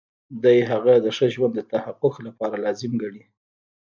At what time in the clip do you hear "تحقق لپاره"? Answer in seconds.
1.71-2.55